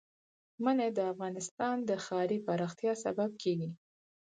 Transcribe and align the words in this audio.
منی 0.63 0.89
د 0.97 0.99
افغانستان 1.11 1.75
د 1.89 1.91
ښاري 2.05 2.37
پراختیا 2.47 2.93
سبب 3.03 3.29
کېږي. 3.41 3.71